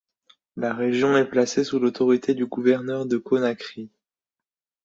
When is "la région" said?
0.55-1.15